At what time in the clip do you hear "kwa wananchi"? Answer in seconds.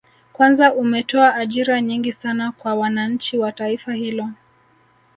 2.51-3.37